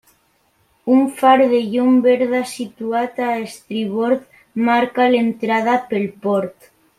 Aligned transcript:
Un 0.93 1.01
far 1.19 1.33
de 1.51 1.59
llum 1.73 1.99
verda 2.07 2.39
situat 2.53 3.21
a 3.27 3.29
estribord 3.43 4.25
marca 4.71 5.07
l’entrada 5.13 5.77
del 5.93 6.11
port. 6.27 6.69